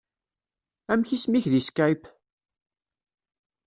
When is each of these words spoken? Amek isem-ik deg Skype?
Amek 0.91 1.09
isem-ik 1.15 1.45
deg 1.53 1.63
Skype? 1.69 2.07